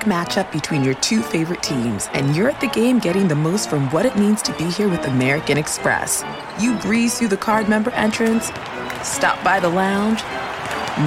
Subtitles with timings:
[0.00, 3.90] matchup between your two favorite teams, and you're at the game getting the most from
[3.90, 6.24] what it means to be here with American Express.
[6.60, 8.46] You breeze through the card member entrance,
[9.02, 10.20] stop by the lounge.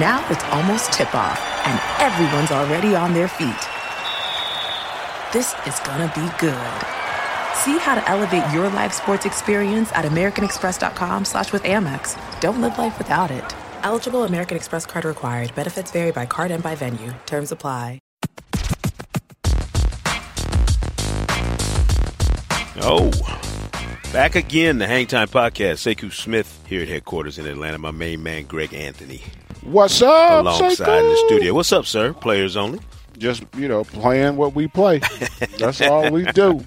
[0.00, 3.62] Now it's almost tip off, and everyone's already on their feet.
[5.32, 6.98] This is gonna be good.
[7.54, 12.16] See how to elevate your live sports experience at americanexpress.com slash with Amex.
[12.40, 13.54] Don't live life without it.
[13.82, 15.54] Eligible American Express card required.
[15.54, 17.12] Benefits vary by card and by venue.
[17.26, 18.00] Terms apply.
[22.80, 23.10] Oh,
[24.12, 25.78] back again, the Hang Time Podcast.
[25.94, 27.78] Sekou Smith here at headquarters in Atlanta.
[27.78, 29.22] My main man, Greg Anthony,
[29.62, 30.42] What's up?
[30.42, 31.00] alongside Sekou?
[31.00, 31.54] in the studio.
[31.54, 32.12] What's up, sir?
[32.12, 32.80] Players only.
[33.18, 35.00] Just you know, playing what we play.
[35.58, 36.64] That's all we do.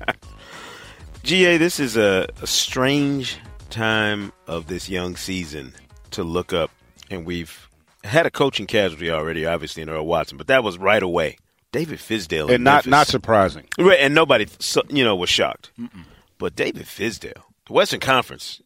[1.24, 3.38] GA, this is a, a strange
[3.70, 5.74] time of this young season
[6.12, 6.72] to look up,
[7.10, 7.70] and we've
[8.04, 11.38] had a coaching casualty already, obviously in Earl Watson, but that was right away.
[11.72, 12.92] David Fizdale, And not Memphis.
[12.92, 13.68] not surprising.
[13.78, 14.48] Right, and nobody,
[14.90, 15.72] you know, was shocked.
[16.38, 18.62] But David Fizdale, the Western Conference,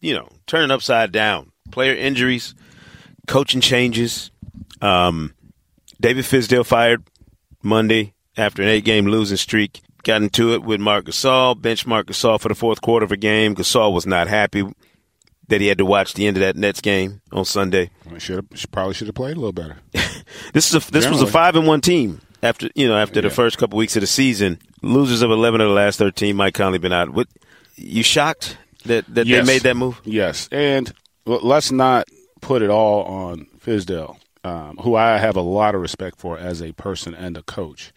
[0.00, 1.52] you know, turning upside down.
[1.70, 2.54] Player injuries,
[3.26, 4.30] coaching changes.
[4.80, 5.34] Um,
[6.00, 7.02] David Fizdale fired
[7.62, 9.80] Monday after an eight-game losing streak.
[10.04, 11.60] Got into it with Marc Gasol.
[11.60, 13.56] Benched Marc Gasol for the fourth quarter of a game.
[13.56, 14.62] Gasol was not happy
[15.48, 17.90] that he had to watch the end of that Nets game on Sunday.
[18.18, 19.78] Should probably should have played a little better.
[20.52, 23.30] This is a, this was a five and one team after you know after the
[23.30, 24.58] first couple weeks of the season.
[24.82, 26.36] Losers of eleven of the last thirteen.
[26.36, 27.10] Mike Conley been out.
[27.10, 27.28] What
[27.76, 29.46] you shocked that that Yes.
[29.46, 30.00] they made that move?
[30.04, 30.92] Yes, and
[31.26, 32.06] let's not
[32.40, 36.62] put it all on Fizdale, um, who I have a lot of respect for as
[36.62, 37.92] a person and a coach.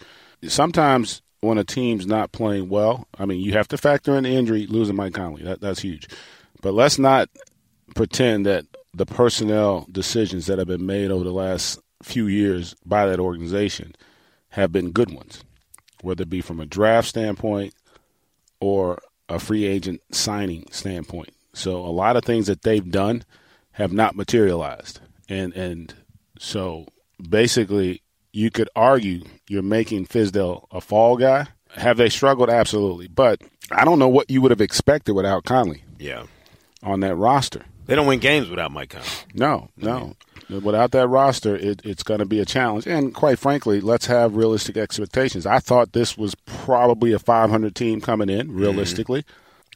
[0.48, 4.66] Sometimes when a team's not playing well, I mean, you have to factor in injury,
[4.68, 5.44] losing Mike Conley.
[5.44, 6.08] That, that's huge.
[6.62, 7.30] But let's not
[7.96, 13.06] pretend that the personnel decisions that have been made over the last few years by
[13.06, 13.94] that organization
[14.50, 15.44] have been good ones,
[16.02, 17.74] whether it be from a draft standpoint
[18.60, 21.30] or a free agent signing standpoint.
[21.54, 23.24] So a lot of things that they've done
[23.72, 25.00] have not materialized.
[25.28, 25.94] And and
[26.40, 26.88] so
[27.30, 28.02] basically
[28.32, 31.48] you could argue you're making Fizdale a fall guy.
[31.76, 32.50] Have they struggled?
[32.50, 33.08] Absolutely.
[33.08, 36.24] But I don't know what you would have expected without Conley Yeah,
[36.82, 37.66] on that roster.
[37.86, 39.08] they don't win games without Mike Conley.
[39.36, 40.16] No, no.
[40.50, 42.88] Without that roster, it, it's going to be a challenge.
[42.88, 45.46] And quite frankly, let's have realistic expectations.
[45.46, 48.58] I thought this was probably a 500 team coming in, mm-hmm.
[48.58, 49.26] realistically.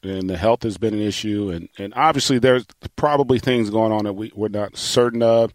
[0.02, 1.50] And the health has been an issue.
[1.50, 5.52] And, and obviously, there's probably things going on that we, we're not certain of.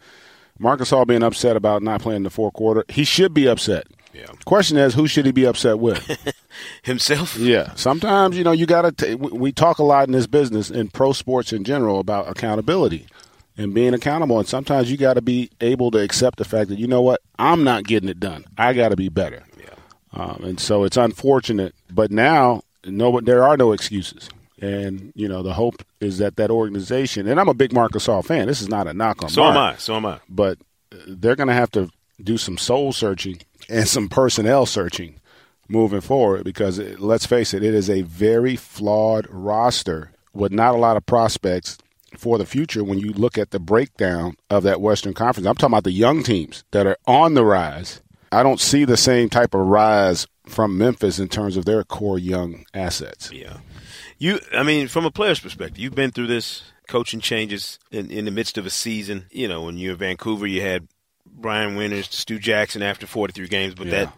[0.58, 2.86] Marc Gasol being upset about not playing the fourth quarter.
[2.88, 3.88] He should be upset.
[4.14, 6.34] Yeah, Question is, who should he be upset with?
[6.84, 7.38] himself.
[7.38, 9.16] Yeah, sometimes you know you got to.
[9.16, 13.06] We talk a lot in this business in pro sports in general about accountability
[13.60, 16.80] and being accountable, and sometimes you got to be able to accept the fact that
[16.80, 18.46] you know what I'm not getting it done.
[18.58, 19.44] I got to be better.
[19.60, 19.76] Yeah.
[20.14, 24.30] Um, and so it's unfortunate, but now no, there are no excuses.
[24.62, 28.26] And you know the hope is that that organization, and I'm a big Marc Gasol
[28.26, 28.48] fan.
[28.48, 29.30] This is not a knock on.
[29.30, 29.76] So Mark am I.
[29.76, 30.20] So am I.
[30.30, 30.58] but
[31.08, 31.90] they're going to have to
[32.22, 35.20] do some soul searching and some personnel searching
[35.70, 40.76] moving forward because it, let's face it, it is a very flawed roster with not
[40.76, 41.78] a lot of prospects
[42.18, 45.48] for the future when you look at the breakdown of that Western Conference.
[45.48, 48.02] I'm talking about the young teams that are on the rise.
[48.32, 52.20] I don't see the same type of rise from Memphis in terms of their core
[52.20, 53.32] young assets.
[53.32, 53.58] Yeah.
[54.18, 58.26] You, I mean, from a player's perspective, you've been through this coaching changes in, in
[58.26, 59.26] the midst of a season.
[59.32, 60.88] You know, when you're in Vancouver, you had
[61.26, 64.06] Brian Winters, Stu Jackson after 43 games, but Yeah.
[64.06, 64.14] that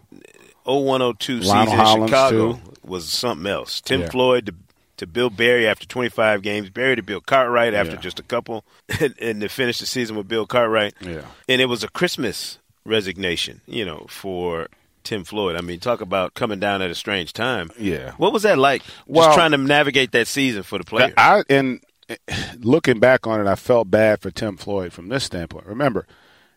[0.66, 2.60] 0102 Lionel season in Chicago too.
[2.84, 3.82] was something else.
[3.82, 4.10] Tim Yeah.
[4.10, 4.56] Floyd to,
[5.02, 8.00] to Bill Berry after 25 games, Berry to Bill Cartwright after Yeah.
[8.02, 8.64] just a couple,
[9.00, 10.94] and, and to finish the season with Bill Cartwright.
[11.02, 11.26] Yeah.
[11.50, 14.68] And it was a Christmas resignation, you know, for
[15.04, 15.56] Tim Floyd.
[15.56, 17.72] I mean, talk about coming down at a strange time.
[17.78, 18.12] Yeah.
[18.18, 18.84] What was that like?
[19.08, 21.14] Well- just trying to navigate that season for the players.
[21.18, 22.16] I and eh,
[22.60, 25.66] looking back on it, I felt bad for Tim Floyd from this standpoint.
[25.66, 26.06] Remember,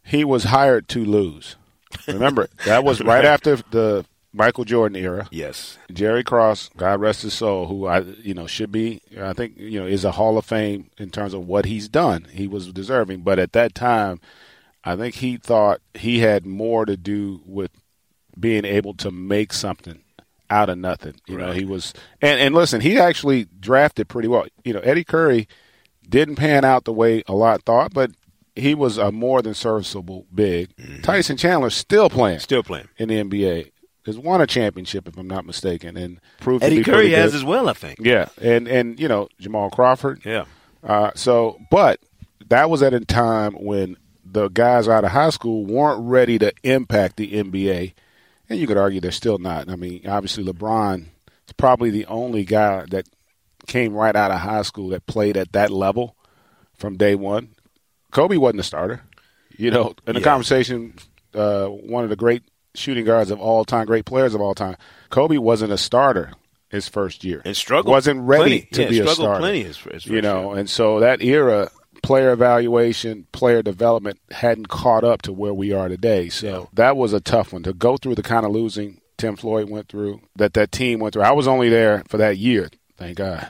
[0.05, 1.56] he was hired to lose.
[2.09, 5.28] Remember that was right after the Michael Jordan era.
[5.31, 5.78] yes.
[5.92, 9.81] Jerry Krause, God rest his soul, who I you know should be, I think you
[9.81, 12.26] know is a Hall of Fame in terms of what he's done.
[12.32, 14.20] He was deserving, but at that time,
[14.82, 17.70] I think he thought he had more to do with
[18.38, 20.00] being able to make something
[20.50, 21.14] out of nothing.
[21.26, 24.46] You know, he was, and and listen, he actually drafted pretty well.
[24.64, 25.48] You know, Eddie Curry
[26.08, 28.10] didn't pan out the way a lot thought, but
[28.56, 30.75] he was a more than serviceable big.
[30.76, 31.02] Mm-hmm.
[31.02, 32.88] Tyson Chandler still playing Still playing.
[32.98, 33.70] in the NBA.
[34.06, 37.39] Has won a championship, if I'm not mistaken, and proved Eddie Curry has good.
[37.39, 37.99] as well, I think.
[38.03, 40.21] Yeah, and and you know Jamal Crawford.
[40.25, 40.45] Yeah.
[40.83, 42.01] Uh, so, but
[42.49, 46.53] that was at a time when the guys out of high school weren't ready to
[46.62, 47.95] impact the NBA
[48.51, 49.71] and you could argue they're still not.
[49.71, 51.06] I mean, obviously LeBron
[51.47, 53.09] is probably the only guy that
[53.67, 56.17] came right out of high school that played at that level
[56.75, 57.51] from day one.
[58.11, 59.03] Kobe wasn't a starter.
[59.56, 60.25] You know, in the Yeah.
[60.25, 60.95] conversation,
[61.35, 62.43] uh, one of the great
[62.75, 64.76] shooting guards of all time, great players of all time,
[65.11, 66.32] Kobe wasn't a starter
[66.71, 67.93] his first year And struggled.
[67.93, 68.69] wasn't ready plenty.
[68.73, 69.41] to yeah, be a starter.
[69.41, 70.59] plenty his, his you know, year.
[70.61, 71.71] and so that era,
[72.03, 76.29] player evaluation, player development hadn't caught up to where we are today.
[76.29, 79.70] So that was a tough one to go through the kind of losing Tim Floyd
[79.70, 81.23] went through, that that team went through.
[81.23, 83.47] I was only there for that year, thank God,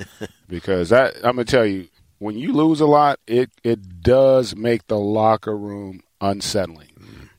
[0.48, 1.86] because that I'm gonna tell you,
[2.18, 6.88] when you lose a lot, it it does make the locker room unsettling.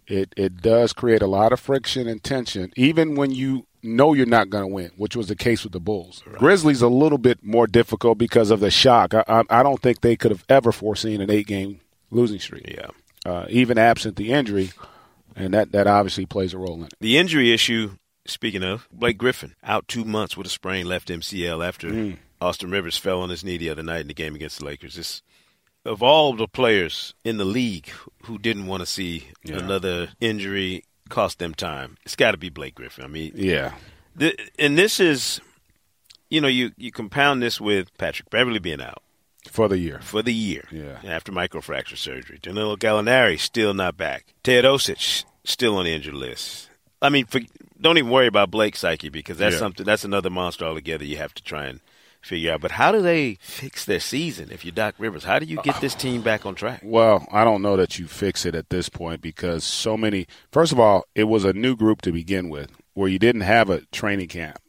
[0.08, 4.26] It it does create a lot of friction and tension, even when you know you're
[4.26, 6.24] not going to win, which was the case with the Bulls.
[6.38, 9.14] Grizzlies a little bit more difficult because of the shock.
[9.14, 11.82] I, I, I don't think they could have ever foreseen an eight game
[12.12, 12.88] losing streak, yeah.
[13.32, 14.72] uh, even absent the injury,
[15.36, 16.94] and that that obviously plays a role in it.
[17.00, 17.92] The injury issue,
[18.26, 22.18] speaking of, Blake Griffin out two months with a sprained left MCL after Mm.
[22.42, 24.96] Austin Rivers fell on his knee the other night in the game against the Lakers.
[24.96, 25.22] This,
[25.86, 27.90] of all the players in the league
[28.24, 29.58] who didn't want to see Yeah.
[29.58, 33.04] another injury cost them time, it's got to be Blake Griffin.
[33.04, 33.74] I mean, Yeah,
[34.16, 35.40] the, and this is,
[36.30, 39.04] you know, you, you compound this with Patrick Beverley being out
[39.50, 40.00] for the year.
[40.02, 41.00] for the year Yeah.
[41.06, 42.40] after microfracture surgery.
[42.42, 44.34] Danilo Gallinari still not back.
[44.44, 46.70] Teodosic still on the injured list.
[47.02, 47.42] I mean, for,
[47.80, 49.60] don't even worry about Blake's psyche because that's Yeah.
[49.60, 51.06] something that's another monster altogether.
[51.06, 51.80] You have to try and
[52.26, 52.62] figure out.
[52.62, 55.24] But how do they fix their season if you're Doc Rivers?
[55.24, 56.82] How do you get this team back on track?
[56.84, 60.28] Well, I don't know that you fix it at this point because so many.
[60.52, 63.70] First of all, it was a new group to begin with, where you didn't have
[63.70, 64.60] a training camp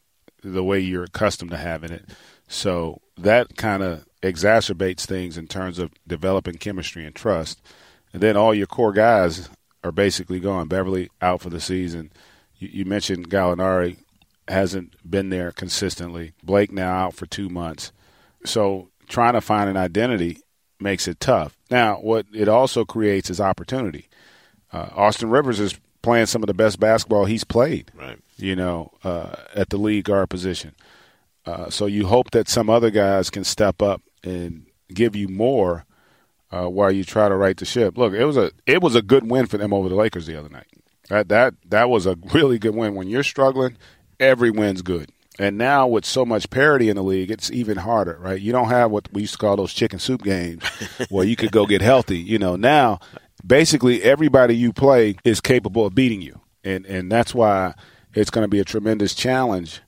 [0.42, 2.04] the way you're accustomed to having it.
[2.46, 7.60] So that kind of exacerbates things in terms of developing chemistry and trust.
[8.12, 9.48] And then all your core guys
[9.82, 10.68] are basically gone.
[10.68, 12.12] Beverley out for the season.
[12.58, 13.96] You, you mentioned Gallinari
[14.48, 16.32] hasn't been there consistently.
[16.42, 17.92] Blake now out for two months.
[18.44, 20.38] So trying to find an identity
[20.80, 21.56] makes it tough.
[21.70, 24.08] Now, what it also creates is opportunity.
[24.72, 28.18] Uh, Austin Rivers is playing some of the best basketball he's played, Right.
[28.36, 30.74] you know, uh, at the league guard position.
[31.44, 35.84] Uh, so you hope that some other guys can step up and give you more
[36.52, 37.96] uh, while you try to right the ship.
[37.98, 40.36] Look, it was a it was a good win for them over the Lakers the
[40.38, 40.66] other night.
[41.08, 42.94] That that that was a really good win.
[42.94, 43.76] When you're struggling,
[44.20, 45.10] every win's good.
[45.38, 48.40] And now with so much parity in the league, it's even harder, right?
[48.40, 50.64] You don't have what we used to call those chicken soup games
[51.10, 52.18] where you could go get healthy.
[52.18, 53.00] You know, now
[53.46, 56.40] basically everybody you play is capable of beating you.
[56.64, 57.74] And and that's why
[58.14, 59.82] it's going to be a tremendous challenge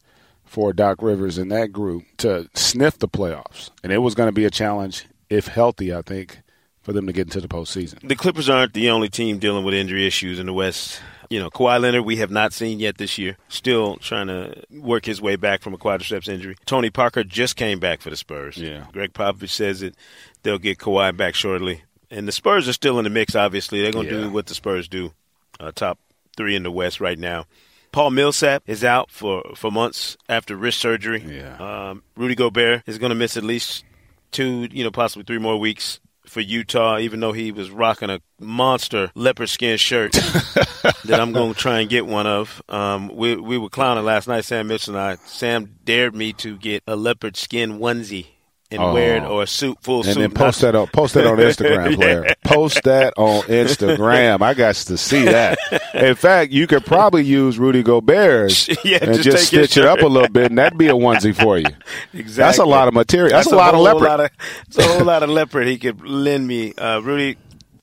[0.44, 3.70] for Doc Rivers and that group to sniff the playoffs.
[3.82, 6.40] And it was going to be a challenge if healthy, I think,
[6.82, 8.06] for them to get into the postseason.
[8.06, 11.00] The Clippers aren't the only team dealing with injury issues in the West.
[11.30, 13.36] You know, Kawhi Leonard, we have not seen yet this year.
[13.48, 16.56] Still trying to work his way back from a quadriceps injury.
[16.64, 18.56] Tony Parker just came back for the Spurs.
[18.56, 18.86] Yeah.
[18.92, 19.94] Gregg Popovich says that
[20.42, 21.82] they'll get Kawhi back shortly.
[22.10, 23.82] And the Spurs are still in the mix, obviously.
[23.82, 24.20] They're going to Yeah.
[24.22, 25.12] do what the Spurs do,
[25.60, 25.98] uh, top
[26.36, 27.44] three in the West right now.
[27.92, 31.22] Paul Millsap is out for, for months after wrist surgery.
[31.26, 31.56] Yeah.
[31.90, 33.84] Um, Rudy Gobert is going to miss at least
[34.30, 38.20] two, you know, possibly three more weeks for Utah, even though he was rocking a
[38.40, 42.62] monster leopard skin shirt that I'm going to try and get one of.
[42.68, 45.16] Um, we we were clowning last night, Sam Mitchell and I.
[45.26, 48.26] Sam dared me to get a leopard skin onesie
[48.70, 48.92] and Oh.
[48.92, 50.16] wear it, or a suit, full And suit.
[50.16, 52.26] And then post that on post that on Instagram, player.
[52.44, 54.42] Post that on Instagram.
[54.42, 55.58] I got to see that.
[55.94, 60.00] In fact, you could probably use Rudy Gobert's Yeah, and just just, stitch it up
[60.00, 61.66] a little bit, and that'd be a onesie for you.
[62.12, 62.32] Exactly.
[62.42, 63.30] That's a lot of material.
[63.30, 64.02] That's, a lot of leopard.
[64.02, 64.30] Lot of,
[64.66, 66.74] it's a whole lot of leopard he could lend me.
[66.74, 67.36] Uh, Rudy,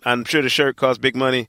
[0.03, 1.47] I'm sure the shirt costs big money,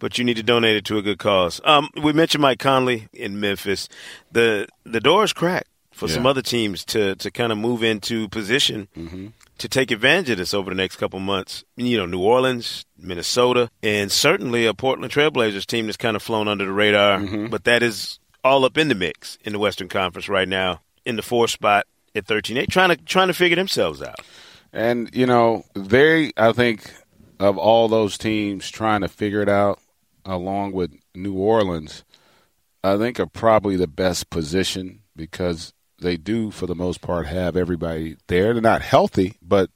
[0.00, 1.60] but you need to donate it to a good cause.
[1.64, 3.88] Um, we mentioned Mike Conley in Memphis.
[4.32, 8.28] The the door is cracked for some other teams to to kind of move into
[8.28, 9.26] position Mm-hmm.
[9.58, 11.64] to take advantage of this over the next couple months.
[11.76, 16.48] You know, New Orleans, Minnesota, and certainly a Portland Trailblazers team that's kind of flown
[16.48, 17.46] under the radar, Mm-hmm.
[17.48, 21.14] but that is all up in the mix in the Western Conference right now, in
[21.16, 24.18] the fourth spot at 13-8, trying to trying to figure themselves out.
[24.72, 26.90] And you know, they I think
[27.38, 29.78] of all those teams trying to figure it out,
[30.24, 32.04] along with New Orleans,
[32.82, 35.72] I think are probably the best position because
[36.02, 38.52] they do, for the most part, have everybody there.
[38.52, 39.70] They're not healthy, but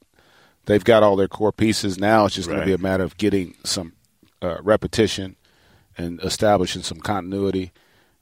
[0.65, 1.97] they've got all their core pieces.
[1.97, 3.93] Now it's just going to be a matter of getting some
[4.41, 5.35] uh, repetition
[5.97, 7.71] and establishing some continuity.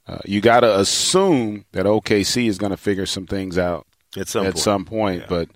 [0.08, 3.86] Uh, you got to assume that OKC is going to figure some things out
[4.16, 4.62] At some at point.
[4.62, 5.24] some point.
[5.28, 5.50] But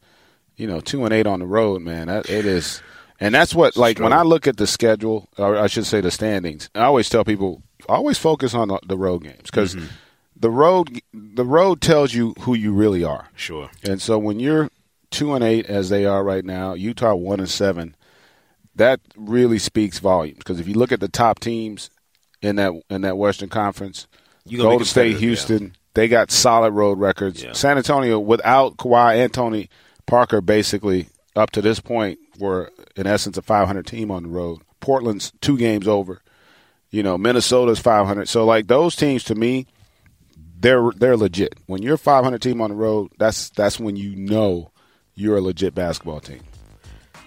[0.57, 2.83] you know, two and eight on the road, man, that, it is,
[3.19, 6.11] and that's what like when I look at the schedule, or I should say the
[6.11, 6.69] standings.
[6.75, 9.87] I always tell people always focus on the road games because mm-hmm.
[10.41, 13.29] The road the road tells you who you really are.
[13.37, 13.71] Sure.
[13.85, 14.71] And so when you're
[15.11, 17.95] two and eight as they are right now, Utah one and seven,
[18.75, 20.39] that really speaks volumes.
[20.39, 21.91] Because if you look at the top teams
[22.41, 24.07] in that in that Western Conference,
[24.51, 25.71] Golden State, Houston, yeah.
[25.95, 27.43] they got solid road records.
[27.43, 27.53] Yeah.
[27.53, 29.69] San Antonio without Kawhi and Tony
[30.07, 34.63] Parker, basically up to this point, were in essence a 500 team on the road.
[34.81, 36.23] Portland's two games over.
[36.91, 38.27] You know, Minnesota's 500.
[38.27, 39.67] So like those teams to me,
[40.61, 41.55] they're they're legit.
[41.67, 44.71] When you're 500 team on the road, that's that's when you know
[45.15, 46.41] you're a legit basketball team.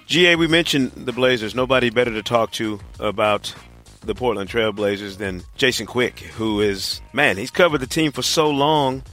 [0.06, 1.56] GA, we mentioned the Blazers.
[1.56, 3.54] Nobody better to talk to about
[4.02, 7.38] the Portland Trailblazers than Jason Quick, who is man.
[7.38, 9.04] He's covered the team for so long.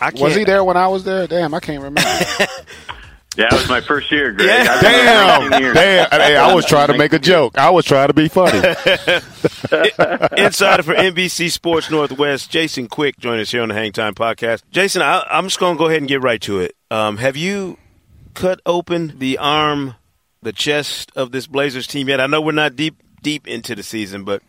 [0.00, 1.26] I can't, was he there when I was there?
[1.26, 2.02] Damn, I can't remember.
[3.36, 4.48] Yeah, it was my first year, Greg.
[4.48, 4.80] Yeah.
[4.80, 5.74] Damn, damn.
[5.74, 7.56] Hey, I was trying to make a joke.
[7.56, 8.58] I was trying to be funny.
[10.36, 14.62] Insider for NBC Sports Northwest, Jason Quick, join us here on the Hang Time Podcast.
[14.70, 16.76] Jason, I, am just going to go ahead and get right to it.
[16.90, 17.78] Um, have you
[18.34, 19.94] cut open the arm,
[20.42, 22.20] the chest of this Blazers team yet?
[22.20, 24.42] I know we're not deep deep into the season, but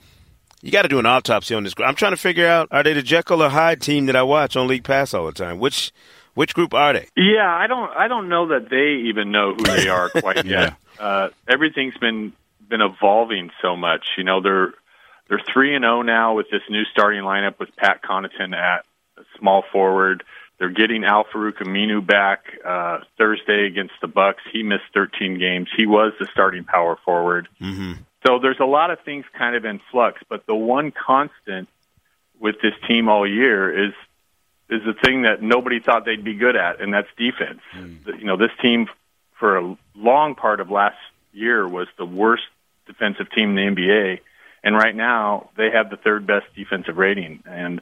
[0.61, 1.73] you got to do an autopsy on this.
[1.77, 4.57] I'm trying to figure out: are they the Jekyll or Hyde team that I watch
[4.57, 5.59] on League Pass all the time?
[5.59, 5.93] Which
[6.33, 7.07] which group are they?
[7.15, 10.61] Yeah, I don't I don't know that they even know who they are quite yeah.
[10.61, 10.73] yet.
[10.99, 12.33] Uh, everything's been
[12.67, 14.05] been evolving so much.
[14.17, 14.73] You know, they're
[15.29, 18.85] they're three and zero oh now with this new starting lineup with Pat Connaughton at
[19.37, 20.23] small forward.
[20.59, 24.41] They're getting Al Farouq Aminu back uh, Thursday against the Bucks.
[24.51, 25.67] He missed 13 games.
[25.75, 27.47] He was the starting power forward.
[27.59, 27.93] Mm-hmm.
[28.25, 30.21] So there's a lot of things kind of in flux.
[30.29, 31.67] But the one constant
[32.39, 33.93] with this team all year is
[34.73, 37.61] is the thing that nobody thought they'd be good at, and that's defense.
[37.75, 38.19] Mm.
[38.19, 38.87] You know, this team
[39.39, 40.97] for a long part of last
[41.31, 42.43] year was the worst
[42.87, 44.19] defensive team in the NBA,
[44.63, 47.81] and right now they have the third best defensive rating, and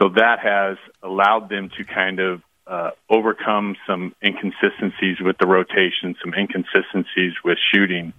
[0.00, 6.14] so that has allowed them to kind of uh, overcome some inconsistencies with the rotation,
[6.22, 8.12] some inconsistencies with shooting.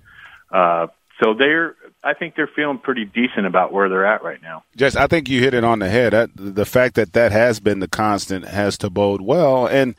[0.52, 0.88] Uh,
[1.22, 4.64] so they're I think they're feeling pretty decent about where they're at right now.
[4.76, 6.32] Jess, I think you hit it on the head.
[6.36, 9.68] The fact that that has been the constant has to bode well.
[9.68, 9.96] And,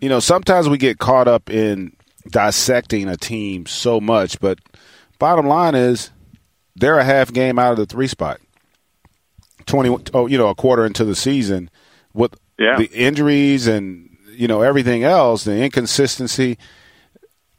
[0.00, 1.96] you know, sometimes we get caught up in
[2.28, 4.60] dissecting a team so much, but
[5.18, 6.10] bottom line is
[6.76, 8.40] they're a half game out of the three spot.
[9.66, 11.68] 20, oh, you know, a quarter into the season
[12.12, 12.76] with yeah.
[12.76, 16.58] the injuries and, you know, everything else, the inconsistency–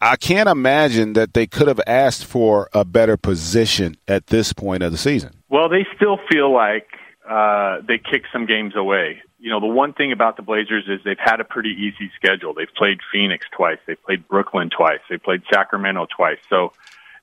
[0.05, 4.83] I can't imagine that they could have asked for a better position at this point
[4.83, 5.33] of the season.
[5.49, 6.87] Well, they still feel like
[7.27, 9.23] uh, they kicked some games away.
[9.39, 12.53] You know, the one thing about the Blazers is they've had a pretty easy schedule.
[12.53, 16.37] They've played Phoenix twice, they've played Brooklyn twice, they played Sacramento twice.
[16.51, 16.73] So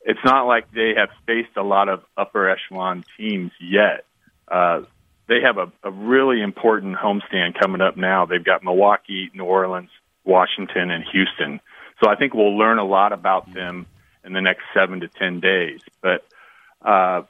[0.04, 4.06] it's not like they have faced a lot of upper echelon teams yet.
[4.48, 4.82] Uh,
[5.28, 8.26] they have a, a really important homestand coming up now.
[8.26, 9.90] They've got Milwaukee, New Orleans,
[10.24, 11.60] Washington, and Houston.
[12.02, 13.86] So I think we'll learn a lot about them
[14.24, 15.80] in the next seven to ten days.
[16.00, 16.24] But
[16.84, 17.22] uh,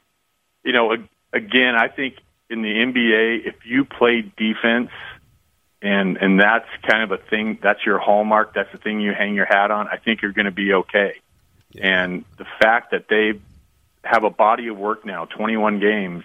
[0.63, 0.95] you know,
[1.31, 2.15] again, I think
[2.49, 4.89] in the NBA, if you play defense,
[5.81, 9.35] and and that's kind of a thing, that's your hallmark, that's the thing you hang
[9.35, 9.87] your hat on.
[9.87, 11.15] I think you're going to be okay.
[11.71, 12.03] Yeah.
[12.03, 13.39] And the fact that they
[14.03, 16.23] have a body of work now, 21 games,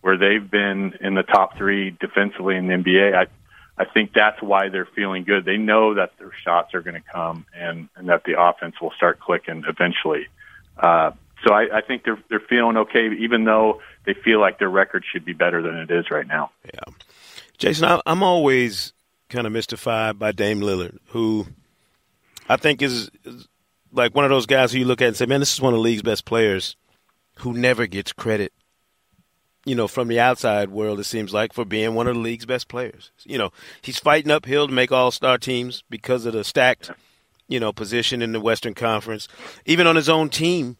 [0.00, 3.26] where they've been in the top three defensively in the NBA, I
[3.76, 5.44] I think that's why they're feeling good.
[5.44, 8.92] They know that their shots are going to come and, and that the offense will
[8.96, 10.28] start clicking eventually.
[10.76, 11.10] Uh,
[11.46, 15.04] so I, I think they're they're feeling okay, even though they feel like their record
[15.10, 16.50] should be better than it is right now.
[16.64, 16.94] Yeah,
[17.58, 18.92] Jason, I, I'm always
[19.28, 21.46] kind of mystified by Dame Lillard, who
[22.48, 23.46] I think is, is
[23.92, 25.74] like one of those guys who you look at and say, "Man, this is one
[25.74, 26.76] of the league's best players,"
[27.40, 28.52] who never gets credit
[29.64, 32.46] you know, from the outside world, it seems like, for being one of the league's
[32.46, 33.10] best players.
[33.24, 33.52] You know,
[33.82, 36.90] he's fighting uphill to make all star teams because of the stacked,
[37.48, 39.28] you know, position in the Western Conference.
[39.64, 40.76] Even on his own team,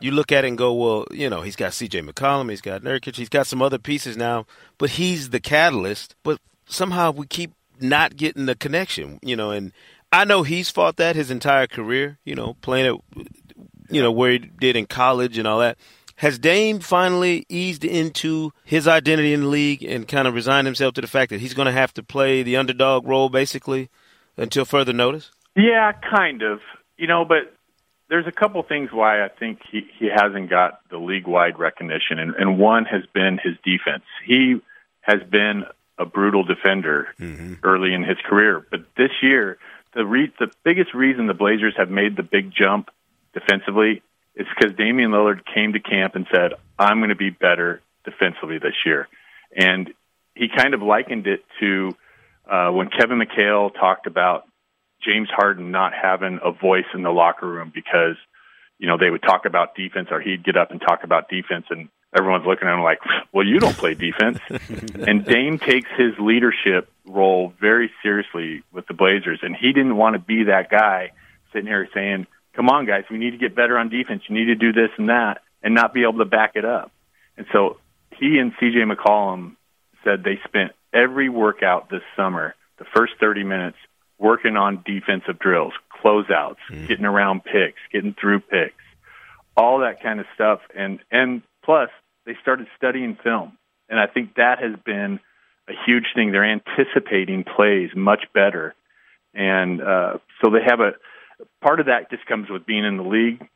[0.00, 2.82] you look at it and go, well, you know, he's got CJ McCollum, he's got
[2.82, 4.46] Nurkic, he's got some other pieces now,
[4.78, 6.14] but he's the catalyst.
[6.22, 9.72] But somehow we keep not getting the connection, you know, and
[10.12, 13.26] I know he's fought that his entire career, you know, playing it,
[13.90, 15.78] you know, where he did in college and all that.
[16.18, 20.94] Has Dame finally eased into his identity in the league and kind of resigned himself
[20.94, 23.88] to the fact that he's going to have to play the underdog role basically
[24.36, 25.30] until further notice?
[25.54, 26.58] Yeah, kind of.
[26.96, 27.54] You know, but
[28.08, 32.18] there's a couple things why I think he, he hasn't got the league wide recognition,
[32.18, 34.02] and, and one has been his defense.
[34.26, 34.60] He
[35.02, 35.66] has been
[35.98, 37.54] a brutal defender mm-hmm.
[37.62, 39.58] early in his career, but this year,
[39.94, 42.90] the re- the biggest reason the Blazers have made the big jump
[43.34, 44.02] defensively
[44.38, 48.58] it's because Damian Lillard came to camp and said, I'm going to be better defensively
[48.58, 49.08] this year.
[49.54, 49.92] And
[50.34, 51.96] he kind of likened it to
[52.48, 54.44] uh, when Kevin McHale talked about
[55.04, 58.16] James Harden not having a voice in the locker room because,
[58.78, 61.66] you know, they would talk about defense or he'd get up and talk about defense
[61.70, 63.00] and everyone's looking at him like,
[63.32, 64.38] well, you don't play defense.
[64.48, 69.40] and Dame takes his leadership role very seriously with the Blazers.
[69.42, 71.10] And he didn't want to be that guy
[71.52, 74.22] sitting here saying, come on, guys, we need to get better on defense.
[74.28, 76.90] You need to do this and that and not be able to back it up.
[77.36, 77.76] And so
[78.18, 79.54] he and CJ McCollum
[80.02, 83.76] said they spent every workout this summer, the first 30 minutes,
[84.18, 85.72] working on defensive drills,
[86.02, 86.88] closeouts, mm.
[86.88, 88.82] getting around picks, getting through picks,
[89.56, 90.58] all that kind of stuff.
[90.76, 91.90] And, and plus,
[92.26, 93.56] they started studying film.
[93.88, 95.20] And I think that has been
[95.68, 96.32] a huge thing.
[96.32, 98.74] They're anticipating plays much better.
[99.32, 100.94] And uh, so they have a
[101.60, 103.46] part of that just comes with being in the league,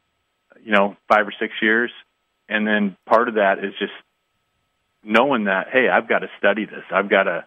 [0.65, 1.91] you know, five or six years.
[2.49, 3.93] And then part of that is just
[5.05, 6.85] knowing that hey, I've got to study this.
[6.91, 7.45] I've got to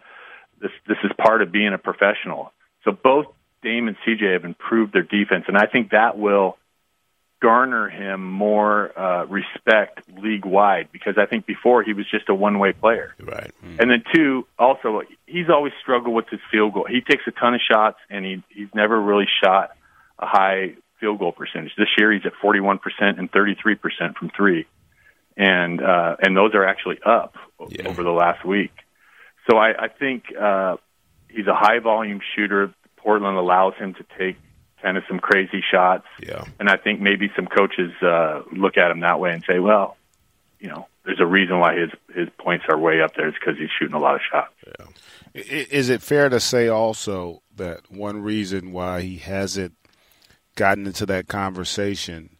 [0.60, 2.52] this this is part of being a professional.
[2.84, 3.26] So both
[3.62, 6.56] Dame and CJ have improved their defense, and I think that will
[7.40, 12.34] garner him more uh, respect league wide because I think before he was just a
[12.34, 13.14] one way player.
[13.20, 13.52] Right.
[13.62, 13.80] Mm-hmm.
[13.80, 16.86] And then two, also he's always struggled with his field goal.
[16.88, 19.75] He takes a ton of shots and he he's never really shot
[20.18, 21.72] a high field goal percentage.
[21.76, 22.78] This year he's at 41%
[23.18, 24.66] and 33% from 3
[25.36, 27.34] and uh, and those are actually up
[27.68, 27.86] yeah.
[27.86, 28.72] over the last week.
[29.50, 30.76] So I, I think uh,
[31.28, 32.72] he's a high volume shooter.
[32.96, 34.36] Portland allows him to take
[34.82, 36.06] kind of some crazy shots.
[36.20, 36.44] Yeah.
[36.58, 39.96] And I think maybe some coaches uh, look at him that way and say, well,
[40.58, 43.28] you know, there's a reason why his his points are way up there.
[43.28, 44.54] It's because he's shooting a lot of shots.
[44.66, 44.86] Yeah.
[45.34, 49.74] Is it fair to say also that one reason why he hasn't
[50.56, 52.36] gotten into that conversation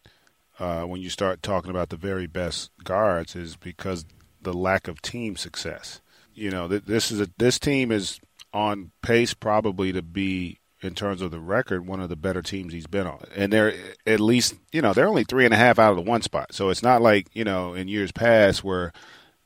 [0.59, 4.05] uh, when you start talking about the very best guards is because
[4.41, 6.01] the lack of team success.
[6.33, 8.19] You know, this is a, this team is
[8.53, 12.73] on pace probably to be in terms of the record one of the better teams
[12.73, 13.73] he's been on, and they're
[14.05, 16.53] at least you know they're only three and a half out of the one spot.
[16.53, 18.93] So it's not like you know in years past where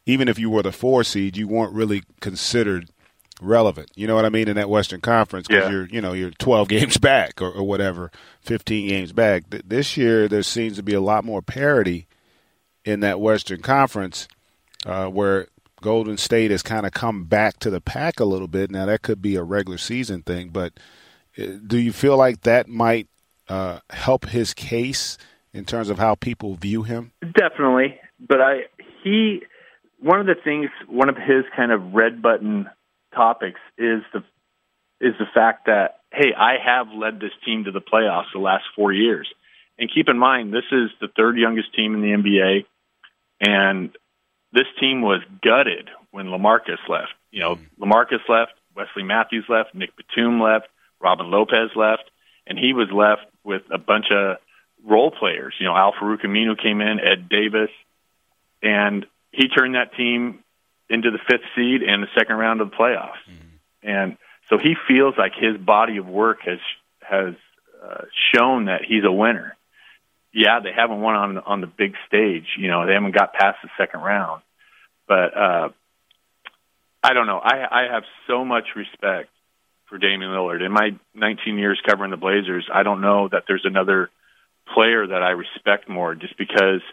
[0.06, 2.90] even if you were the four seed, you weren't really considered
[3.42, 3.92] relevant.
[3.96, 5.72] You know what I mean in that Western Conference because yeah.
[5.72, 9.50] you're you know you're 12 games back or, or whatever, 15 games back.
[9.50, 12.08] Th- this year there seems to be a lot more parity
[12.86, 14.28] in that Western Conference
[14.86, 15.48] uh, where
[15.82, 18.72] Golden State has kind of come back to the pack a little bit.
[18.72, 20.74] Now that could be a regular season thing, but
[21.38, 23.08] uh, do you feel like that might
[23.50, 25.18] uh, help his case
[25.54, 27.12] in terms of how people view him?
[27.22, 28.62] Definitely, but I
[29.04, 29.42] he
[30.00, 32.70] one of the things one of his kind of red button
[33.14, 34.24] topics is the
[35.00, 38.66] is the fact that hey, I have led this team to the playoffs the last
[38.76, 39.28] four years,
[39.80, 42.66] and keep in mind this is the third youngest team in the NBA,
[43.40, 43.96] and
[44.54, 47.14] this team was gutted when LaMarcus left.
[47.32, 47.84] You know, mm-hmm.
[47.84, 50.68] LaMarcus left, Wesley Matthews left, Nic Batum left,
[51.00, 52.10] Robin Lopez left,
[52.46, 54.38] and he was left with a bunch of
[54.84, 55.56] role players.
[55.60, 57.70] You know, Al-Farouq Aminu came in, Ed Davis,
[58.62, 60.44] and he turned that team
[60.92, 63.24] into the fifth seed and the second round of the playoffs.
[63.30, 63.90] Mm-hmm.
[63.90, 64.18] And
[64.50, 66.60] so he feels like his body of work has
[67.00, 67.34] has
[67.84, 69.56] uh, shown that he's a winner.
[70.34, 72.46] Yeah, they haven't won on on the big stage.
[72.58, 74.42] You know, they haven't got past the second round.
[75.08, 75.70] But uh,
[77.02, 77.40] I don't know.
[77.40, 79.30] I I have so much respect
[79.88, 80.64] for Damian Lillard.
[80.66, 84.10] In my 19 years covering the Blazers, I don't know that there's another
[84.74, 86.82] player that I respect more just because–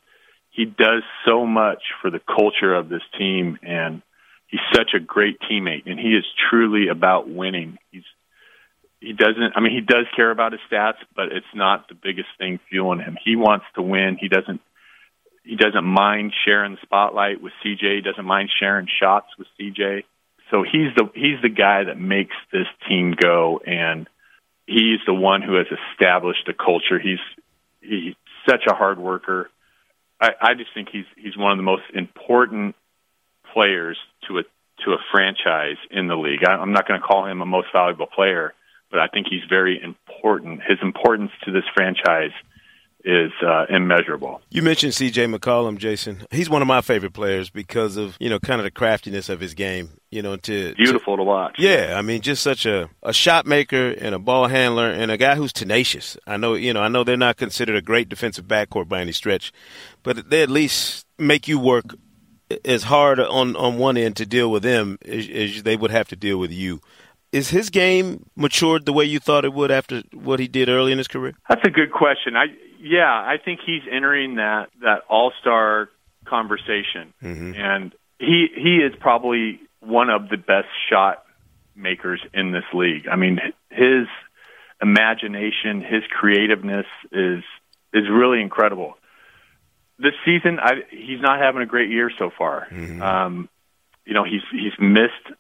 [0.59, 4.03] he does so much for the culture of this team and
[4.49, 7.79] he's such a great teammate and he is truly about winning.
[7.93, 8.03] He's
[9.01, 12.31] he doesn't I mean he does care about his stats, but it's not the biggest
[12.39, 13.17] thing fueling him.
[13.25, 14.19] He wants to win.
[14.21, 14.61] He doesn't
[15.45, 20.03] he doesn't mind sharing the spotlight with CJ, he doesn't mind sharing shots with CJ.
[20.51, 24.09] So he's the he's the guy that makes this team go and
[24.67, 26.99] he's the one who has established a culture.
[26.99, 27.23] He's
[27.81, 29.51] he's such a hard worker
[30.21, 32.75] I, I just think he's he's one of the most important
[33.53, 34.43] players to a
[34.85, 36.45] to a franchise in the league.
[36.47, 38.55] I, I'm not going to call him a most valuable player,
[38.91, 40.63] but I think he's very important.
[40.67, 42.33] His importance to this franchise
[43.05, 44.41] is uh, immeasurable.
[44.51, 45.27] You mentioned C.J.
[45.27, 46.27] McCollum, Jason.
[46.31, 49.41] He's one of my favorite players because of you know kind of the craftiness of
[49.41, 49.91] his game.
[50.11, 51.57] You know, to beautiful to, to watch.
[51.59, 55.17] Yeah, I mean, just such a a shot maker and a ball handler and a
[55.17, 56.17] guy who's tenacious.
[56.27, 59.13] I know, you know, I know they're not considered a great defensive backcourt by any
[59.13, 59.53] stretch,
[60.03, 61.95] but they at least make you work
[62.65, 66.09] as hard on on one end to deal with them as, as they would have
[66.09, 66.81] to deal with you
[67.33, 70.93] is his game matured the way you thought it would after what he did early
[70.93, 71.35] in his career?
[71.49, 72.37] That's a good question.
[72.37, 72.47] I
[72.81, 75.91] yeah, I think he's entering that that all star
[76.25, 77.55] conversation, mm-hmm.
[77.55, 81.25] and he he is probably one of the best shot
[81.75, 83.07] makers in this league.
[83.09, 83.39] I mean,
[83.71, 84.07] his
[84.81, 87.43] imagination, his creativeness is
[87.93, 88.95] is really incredible.
[89.99, 92.69] This season, I, he's not having a great year so far.
[92.71, 93.03] Mm-hmm.
[93.03, 93.49] Um,
[94.05, 95.38] you know, he's he's missed.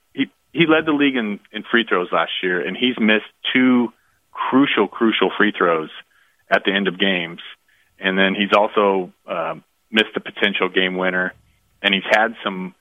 [0.53, 3.93] He led the league in in free throws last year, and he's missed two
[4.33, 5.91] crucial crucial free throws
[6.51, 7.41] at the end of games,
[7.99, 11.35] and then he's also um, missed a potential game winner,
[11.83, 12.75] and he's had some,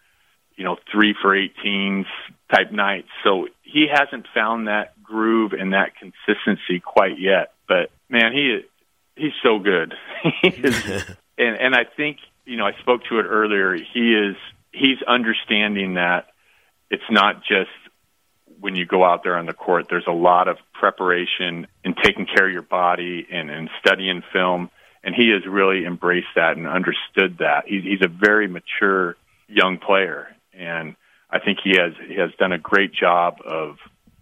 [0.56, 2.06] you know, three for 18s
[2.54, 3.10] type nights.
[3.24, 7.54] So he hasn't found that groove and that consistency quite yet.
[7.68, 8.62] But man, he
[9.16, 9.94] he's so good.
[10.42, 10.86] he is,
[11.38, 13.74] and and I think you know I spoke to it earlier.
[13.76, 14.36] He is
[14.72, 16.28] he's understanding that
[16.90, 17.70] it's not just
[18.60, 19.88] when you go out there on the court.
[19.90, 24.70] There's a lot of preparation and taking care of your body and, and studying film.
[25.04, 27.64] And he has really embraced that and understood that.
[27.68, 29.16] He's, he's a very mature
[29.48, 30.96] young player, and
[31.30, 33.78] I think he has he has done a great job of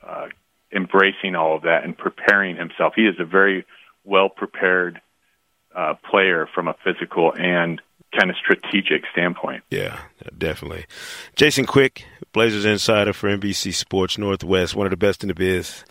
[0.05, 0.27] uh,
[0.71, 2.93] embracing all of that and preparing himself.
[2.95, 3.65] He is a very
[4.03, 5.01] well prepared
[5.75, 7.81] uh, player from a physical and
[8.17, 9.63] kind of strategic standpoint.
[9.69, 9.99] Yeah,
[10.37, 10.85] definitely.
[11.35, 15.83] Jason Quick, Blazers insider for NBC Sports Northwest, one of the best in the biz.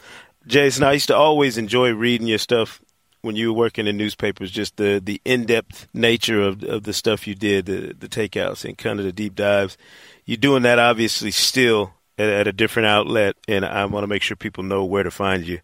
[0.46, 2.80] Jason, I used to always enjoy reading your stuff
[3.22, 6.92] when you were working in newspapers, just the, the in depth nature of, of the
[6.92, 9.78] stuff you did, the, the takeouts and kind of the deep dives.
[10.26, 14.22] You're doing that obviously still at, at a different outlet, and I want to make
[14.22, 15.60] sure people know where to find you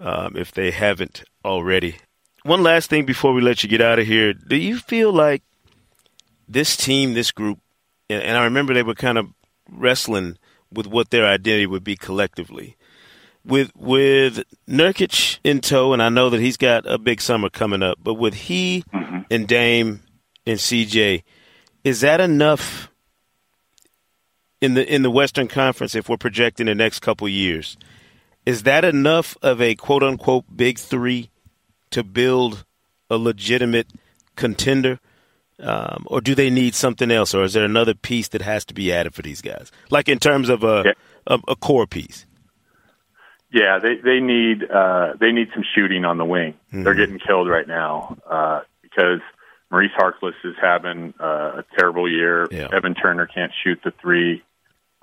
[0.00, 1.96] um, if they haven't already.
[2.44, 4.32] One last thing before we let you get out of here.
[4.32, 5.42] Do you feel like
[6.52, 7.58] this team, this group,
[8.08, 9.28] and, and I remember they were kind of
[9.70, 10.38] wrestling
[10.70, 12.76] with what their identity would be collectively.
[13.44, 17.82] With with Nurkic in tow, and I know that he's got a big summer coming
[17.82, 19.20] up, but with he mm-hmm.
[19.30, 20.00] and Dame
[20.46, 21.24] and CJ,
[21.82, 22.88] is that enough
[24.60, 27.76] in the in the Western Conference if we're projecting the next couple years?
[28.46, 31.30] Is that enough of a quote unquote big three
[31.90, 32.64] to build
[33.10, 33.88] a legitimate
[34.36, 35.00] contender?
[35.60, 38.74] Um, or do they need something else, or is there another piece that has to
[38.74, 40.92] be added for these guys, like in terms of a yeah.
[41.26, 42.26] a, a, core piece?
[43.52, 46.54] Yeah, they they need uh, they need some shooting on the wing.
[46.54, 46.82] Mm-hmm.
[46.82, 49.20] They're getting killed right now uh, because
[49.70, 52.48] Maurice Harkless is having uh, a terrible year.
[52.50, 52.68] Yeah.
[52.72, 54.42] Evan Turner can't shoot the three.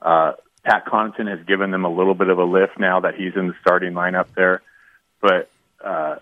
[0.01, 0.33] Uh,
[0.63, 3.47] Pat Connaughton has given them a little bit of a lift now that he's in
[3.47, 4.61] the starting lineup there,
[5.21, 5.49] but
[5.83, 6.17] uh,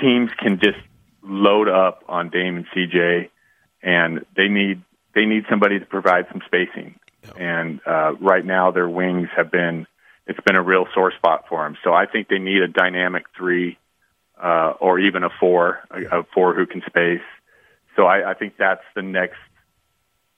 [0.00, 0.78] teams can just
[1.26, 3.30] load up on Dame and CJ,
[3.82, 4.82] and they need
[5.14, 6.98] they need somebody to provide some spacing.
[7.36, 9.86] And uh, right now, their wings have been
[10.26, 11.76] it's been a real sore spot for them.
[11.84, 13.78] So I think they need a dynamic three
[14.42, 17.24] uh, or even a four, a, a four who can space.
[17.94, 19.38] So I, I think that's the next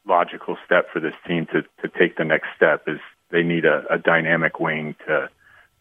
[0.07, 2.99] logical step for this team to to take the next step is
[3.31, 5.29] they need a, a dynamic wing to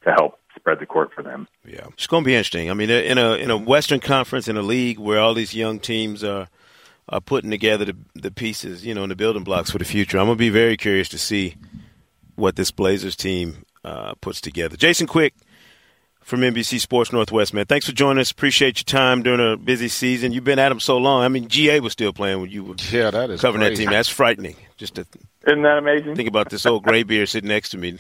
[0.08, 1.48] to help spread the court for them.
[1.66, 2.70] Yeah, it's going to be interesting.
[2.70, 5.80] I mean, in a in a Western Conference in a league where all these young
[5.80, 6.48] teams are
[7.10, 10.18] are putting together the the pieces, you know, and the building blocks for the future.
[10.18, 11.56] I'm going to be very curious to see
[12.36, 14.78] what this Blazers team uh, puts together.
[14.78, 15.34] Jason Quick
[16.22, 17.66] from NBC Sports Northwest, man.
[17.66, 18.32] Thanks for joining us.
[18.32, 20.34] Appreciate your time during a busy season.
[20.34, 21.24] You've been at them so long.
[21.24, 23.76] I mean, GA was still playing when you were yeah, that is covering crazy.
[23.76, 23.92] that team.
[23.92, 24.58] That's frightening.
[24.76, 25.06] Just to
[25.48, 26.16] isn't that amazing?
[26.16, 27.98] Think about this old gray beard sitting next to me.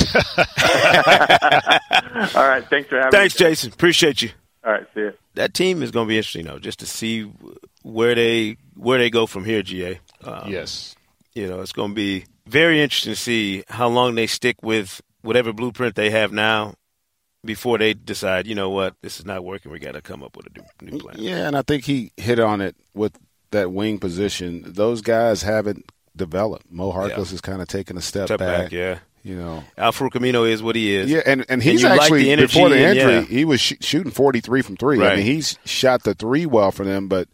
[2.36, 2.64] All right.
[2.68, 3.46] Thanks for having Thanks, me.
[3.46, 3.72] Jason.
[3.72, 4.30] Appreciate you.
[4.64, 4.86] All right.
[4.94, 5.12] See you.
[5.34, 7.30] That team is going to be interesting, though, just to see
[7.82, 9.62] where they where they go from here.
[9.62, 10.00] Ga.
[10.24, 10.96] Um, yes.
[11.34, 15.00] You know, it's going to be very interesting to see how long they stick with
[15.22, 16.74] whatever blueprint they have now
[17.46, 19.70] before they decide, you know what, this is not working.
[19.70, 21.16] We got to come up with a new, new plan.
[21.18, 23.16] Yeah, and I think he hit on it with
[23.52, 24.64] that wing position.
[24.66, 26.70] Those guys haven't developed.
[26.70, 27.24] Mo Harkless yeah.
[27.24, 28.64] has kind of taken a step, step back.
[28.64, 28.72] back.
[28.72, 31.10] Yeah, you know, Al-Farouq Aminu is what he is.
[31.10, 33.20] Yeah, and, and he's and actually like the before the injury, yeah.
[33.22, 34.98] he was sh- shooting forty three from three.
[34.98, 35.14] Right.
[35.14, 37.26] I mean, he's shot the three well for them, but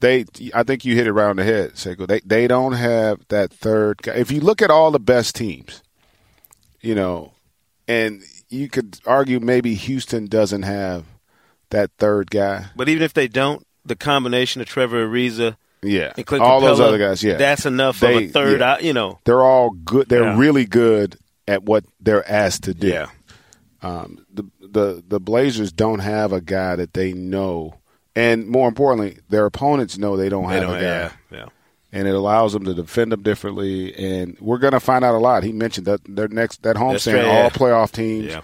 [0.00, 2.08] they, I think you hit it around the head, Sekou.
[2.08, 4.14] They they don't have that third guy.
[4.14, 5.80] If you look at all the best teams,
[6.80, 7.34] you know,
[7.86, 11.04] and you could argue maybe Houston doesn't have
[11.70, 12.66] that third guy.
[12.74, 16.80] But even if they don't, the combination of Trevor Ariza– yeah, and all Capela, those
[16.80, 17.22] other guys.
[17.22, 18.58] Yeah, that's enough they, of a third.
[18.58, 18.80] Yeah.
[18.80, 20.08] you know, they're all good.
[20.08, 20.36] They're yeah.
[20.36, 21.16] really good
[21.48, 22.88] at what they're asked to do.
[22.88, 23.08] Yeah.
[23.82, 27.78] Um, the the the Blazers don't have a guy that they know,
[28.14, 30.86] and more importantly, their opponents know they don't they have don't, a guy.
[30.86, 31.46] Yeah, yeah.
[31.90, 35.18] And it allows them to defend them differently, and we're going to find out a
[35.18, 35.42] lot.
[35.42, 38.26] He mentioned that their next that homestand, all playoff teams.
[38.26, 38.42] Yeah.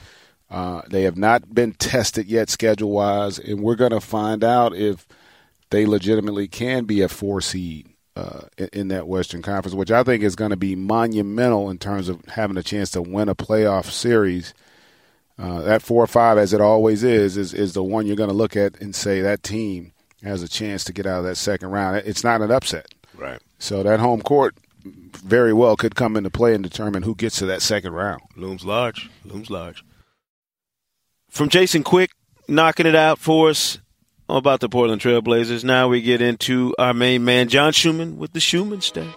[0.51, 4.75] Uh, they have not been tested yet schedule wise, and we're going to find out
[4.75, 5.07] if
[5.71, 10.23] they legitimately can be a four seed uh, in, that Western Conference, which I think
[10.23, 13.87] is going to be monumental in terms of having a chance to win a playoff
[13.87, 14.55] series.
[15.37, 18.31] Uh, that four or five, as it always is, is is the one you're going
[18.31, 21.37] to look at and say that team has a chance to get out of that
[21.37, 21.97] second round.
[22.07, 23.41] It's not an upset, right?
[23.59, 27.47] So that home court very well could come into play and determine who gets to
[27.47, 28.23] that second round.
[28.37, 29.11] Looms large.
[29.25, 29.85] Looms large.
[31.31, 32.13] From Jason Quick
[32.47, 33.79] knocking it out for us
[34.29, 35.65] about the Portland Trailblazers.
[35.65, 39.15] Now we get into our main man, John Schuhmann, with the Schuhmann Stat.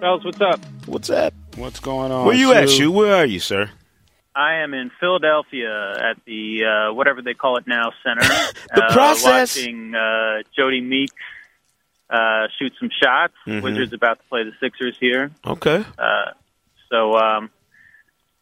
[0.00, 0.60] Fellas, what's up?
[0.86, 1.34] What's up?
[1.56, 2.26] What's going on?
[2.26, 2.54] Where you Shu?
[2.54, 2.92] at, Shu?
[2.92, 3.70] Where are you, sir?
[4.34, 8.22] I am in Philadelphia at the uh, whatever they call it now center.
[8.74, 9.56] the uh, process.
[9.56, 11.12] Watching uh, Jodie Meeks
[12.08, 13.34] uh, shoot some shots.
[13.46, 13.62] Mm-hmm.
[13.62, 15.30] Wizards about to play the Sixers here.
[15.44, 15.84] Okay.
[15.98, 16.32] Uh,
[16.90, 17.50] so um,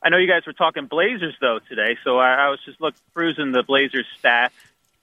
[0.03, 2.95] I know you guys were talking Blazers though today, so I, I was just look
[3.15, 4.51] cruising the Blazers stats.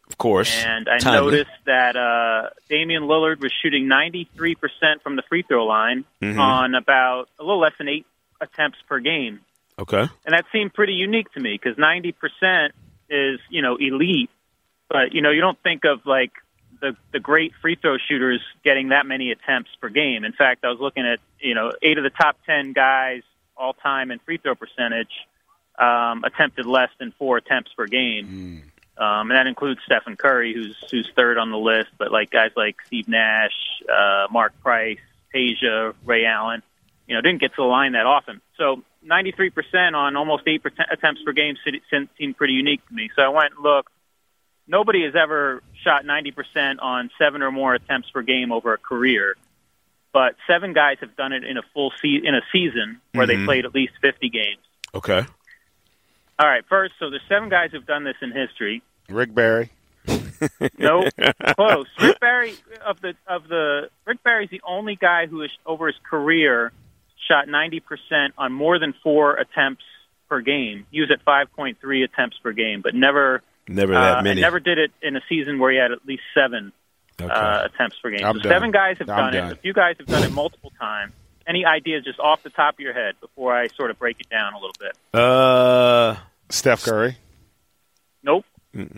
[0.07, 0.63] Of course.
[0.63, 1.31] And I Timely.
[1.31, 4.57] noticed that uh, Damian Lillard was shooting 93%
[5.01, 6.39] from the free throw line mm-hmm.
[6.39, 8.05] on about a little less than eight
[8.39, 9.41] attempts per game.
[9.79, 10.01] Okay.
[10.01, 12.69] And that seemed pretty unique to me because 90%
[13.09, 14.29] is, you know, elite.
[14.89, 16.31] But, you know, you don't think of like
[16.81, 20.23] the, the great free throw shooters getting that many attempts per game.
[20.23, 23.23] In fact, I was looking at, you know, eight of the top 10 guys
[23.57, 25.11] all time in free throw percentage
[25.77, 28.63] um, attempted less than four attempts per game.
[28.97, 29.01] Mm.
[29.01, 32.51] Um, and that includes Stephen Curry, who's who's third on the list, but like guys
[32.55, 33.51] like Steve Nash,
[33.89, 34.99] uh, Mark Price,
[35.33, 36.63] Peja, Ray Allen,
[37.05, 38.41] you know, didn't get to the line that often.
[38.57, 41.55] So 93% on almost eight attempts per game
[42.17, 43.09] seemed pretty unique to me.
[43.15, 43.91] So I went and looked.
[44.67, 49.35] Nobody has ever shot 90% on seven or more attempts per game over a career
[50.15, 53.41] but seven guys have done it in a full se- in a season where mm-hmm.
[53.41, 54.61] they played at least 50 games.
[54.95, 55.21] Okay.
[56.39, 56.63] All right.
[56.69, 58.81] First, so there's seven guys who've done this in history.
[59.09, 59.71] Rick Barry.
[60.77, 61.11] nope.
[61.57, 61.87] Close.
[61.99, 66.71] Rick Barry of the of the Rick Barry's the only guy who over his career
[67.27, 67.81] shot 90%
[68.37, 69.83] on more than four attempts
[70.29, 70.85] per game.
[70.91, 74.39] He was at 5.3 attempts per game, but never never that uh, many.
[74.39, 76.71] Never did it in a season where he had at least seven
[77.21, 77.31] okay.
[77.31, 78.25] uh, attempts per game.
[78.25, 78.51] I'm so done.
[78.51, 79.51] seven guys have I'm done done.
[79.51, 79.53] it.
[79.53, 81.13] A few guys have done it multiple times.
[81.47, 84.29] Any ideas just off the top of your head before I sort of break it
[84.29, 85.19] down a little bit?
[85.19, 86.15] Uh,
[86.49, 87.17] Steph Curry.
[88.23, 88.45] Nope.
[88.75, 88.89] Um,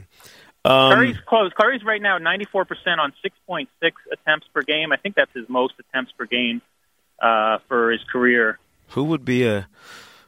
[0.64, 1.52] Curry's close.
[1.60, 2.66] Curry's right now 94%
[3.00, 3.68] on 6.6
[4.12, 4.92] attempts per game.
[4.92, 6.62] I think that's his most attempts per game
[7.22, 8.60] uh, for his career.
[8.90, 9.68] Who would be a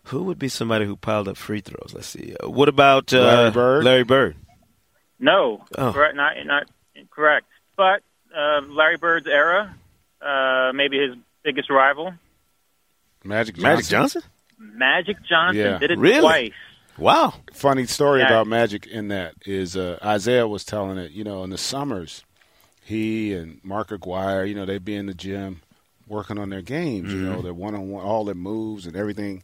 [0.03, 1.93] who would be somebody who piled up free throws?
[1.93, 2.35] Let's see.
[2.43, 3.83] Uh, what about uh, Larry Bird?
[3.85, 4.35] Larry Bird.
[5.19, 5.93] No, oh.
[5.93, 6.15] correct.
[6.15, 6.63] Not not
[7.09, 7.47] correct
[7.79, 8.03] but
[8.37, 9.73] uh, Larry Bird's era,
[10.21, 12.13] uh, maybe his biggest rival.
[13.23, 13.63] Magic Johnson.
[13.71, 14.21] Magic Johnson.
[14.59, 15.77] Magic Johnson yeah.
[15.77, 16.19] did it really?
[16.19, 16.51] twice.
[16.97, 17.35] Wow.
[17.53, 18.25] Funny story Yeah.
[18.27, 21.11] about Magic in that is uh, Isiah was telling it.
[21.11, 22.25] You know, in the summers,
[22.83, 25.61] he and Mark Aguirre, you know, they'd be in the gym
[26.05, 27.13] working on their games.
[27.13, 29.41] You know, their one on one, all their moves and everything.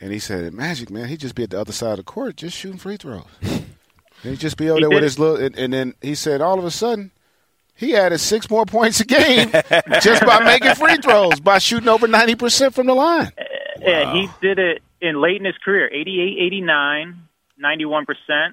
[0.00, 2.36] And he said, Magic, man, he'd just be at the other side of the court,
[2.36, 3.26] just shooting free throws.
[3.42, 3.66] and
[4.22, 5.36] he'd just be over He there with his little.
[5.36, 7.10] And, and then he said, all of a sudden,
[7.76, 9.50] he added six more points a game
[10.00, 13.32] just by making free throws, by shooting over ninety percent from the line.
[13.80, 17.22] Yeah, he did it in late in his career 88, 89,
[17.62, 18.06] 91%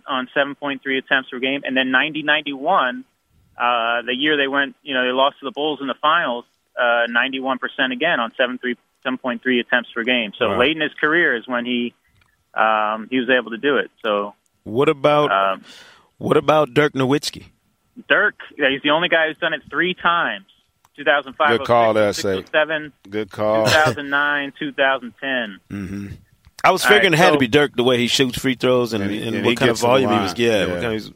[0.08, 1.62] on 7.3 attempts per game.
[1.66, 3.06] And then 90, 91,
[3.58, 6.46] uh, the year they went, you know, they lost to the Bulls in the finals,
[6.78, 7.58] uh, 91%
[7.92, 10.32] again on 7.3 7.3 attempts per game.
[10.38, 10.60] So Wow.
[10.60, 11.94] late in his career is when he
[12.54, 13.92] um, he was able to do it.
[14.02, 14.34] So
[14.64, 15.64] What about um,
[16.20, 17.46] what about Dirk Nowitzki?
[18.10, 20.46] Dirk, he's the only guy who's done it three times.
[20.96, 22.92] 2005, Good call there, 06, Say.
[23.10, 23.66] Good call.
[23.66, 25.60] 2009, 2010.
[25.72, 26.08] Mm-hmm.
[26.64, 28.94] I was figuring right, it had to be Dirk the way he shoots free throws
[28.94, 30.24] and, And and and what kind of gets to the volume he line.
[30.24, 30.38] was.
[30.38, 30.66] Yeah.
[30.68, 30.82] Yeah.
[30.82, 31.14] Kind of,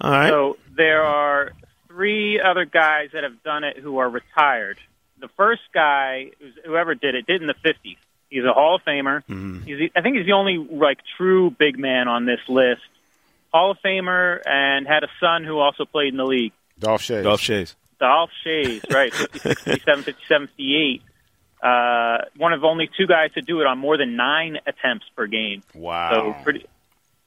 [0.00, 0.28] all right.
[0.30, 1.52] So there are
[1.88, 4.78] three other guys that have done it who are retired.
[5.20, 6.30] The first guy,
[6.64, 7.96] whoever did it, did in the 50s.
[8.30, 9.24] He's a Hall of Famer.
[9.28, 9.64] Mhm.
[9.66, 12.82] He's, the- I think he's the only like true big man on this list.
[13.52, 16.52] Hall of Famer and had a son who also played in the league.
[16.78, 17.22] Dolph Schayes.
[17.24, 17.74] Dolph Schayes.
[17.98, 21.02] Dolph Schayes, right, 56, 57, 57, 58.
[21.60, 25.26] Uh, one of only two guys to do it on more than nine attempts per
[25.26, 25.62] game.
[25.74, 26.10] Wow.
[26.36, 26.66] So pretty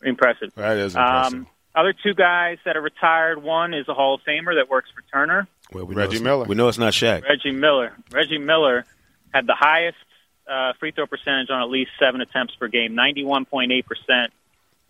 [0.03, 0.53] impressive.
[0.55, 1.33] that is impressive.
[1.39, 3.43] Um, other two guys that are retired.
[3.43, 6.23] One is a Hall of Famer that works for Turner, Well, we Reggie know it's-
[6.23, 6.45] Miller.
[6.45, 7.23] We know it's not Shaq.
[7.23, 7.93] Reggie Miller.
[8.11, 8.85] Reggie Miller
[9.33, 9.97] had the highest
[10.49, 13.83] uh, free throw percentage on at least seven attempts per game, 91.8%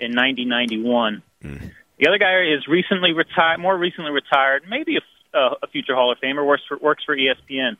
[0.02, 1.22] in 90-91.
[1.42, 6.12] The other guy is recently retired, more recently retired, maybe a, uh, a future Hall
[6.12, 7.78] of Famer, works for, works for ESPN,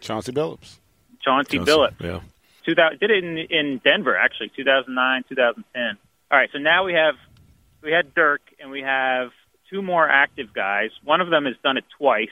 [0.00, 0.76] Chauncey Billups.
[1.20, 1.74] Chauncey Johnson.
[1.74, 2.00] Billups.
[2.00, 2.20] Yeah.
[2.64, 5.98] 2000, did it in, in Denver actually, 2009, 2010.
[6.30, 7.14] All right, so now we have
[7.82, 9.30] we had Dirk and we have
[9.70, 10.90] two more active guys.
[11.04, 12.28] One of them has done it twice,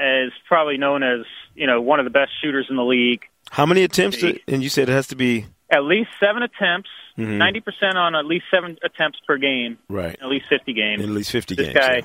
[0.00, 3.22] is probably known as you know one of the best shooters in the league.
[3.50, 4.18] How many attempts?
[4.18, 7.36] To, and you said it has to be At least seven attempts, Mhm.
[7.38, 11.02] 90 percent on at least seven attempts per game, right at least fifty games.
[11.02, 11.78] in at least fifty this games.
[11.78, 12.02] guy, yeah.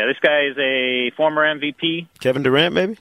[0.00, 2.96] yeah, this guy is a former MVP, Kevin Durant, maybe.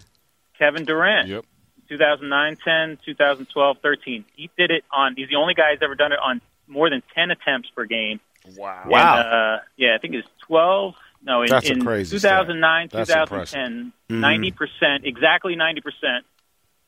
[0.57, 1.27] Kevin Durant.
[1.27, 1.45] Yep.
[1.89, 4.23] 2009, 10, 2012, 13.
[4.35, 5.13] He did it on.
[5.17, 8.21] He's the only guy who's ever done it on more than 10 attempts per game.
[8.55, 8.83] Wow.
[8.87, 9.15] Wow.
[9.19, 10.93] Uh, yeah, I think it's 12.
[11.23, 13.07] No, in, That's a in crazy 2009, stat.
[13.07, 14.19] That's 2010, Mhm.
[14.21, 16.23] 90%, exactly 90%